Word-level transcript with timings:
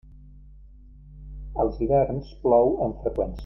Als 1.65 1.77
hiverns 1.83 2.33
plou 2.47 2.75
amb 2.87 3.01
freqüència. 3.05 3.37